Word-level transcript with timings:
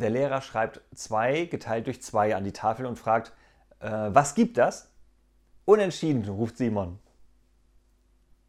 Der 0.00 0.08
Lehrer 0.08 0.40
schreibt 0.40 0.80
2 0.94 1.44
geteilt 1.44 1.86
durch 1.86 2.00
2 2.00 2.34
an 2.34 2.44
die 2.44 2.52
Tafel 2.52 2.86
und 2.86 2.98
fragt, 2.98 3.32
äh, 3.80 3.90
was 3.90 4.34
gibt 4.34 4.56
das? 4.56 4.90
Unentschieden, 5.66 6.26
ruft 6.26 6.56
Simon. 6.56 6.98